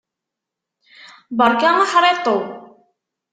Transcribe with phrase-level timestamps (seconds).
[1.37, 2.41] Beṛka aḥriṭṭew!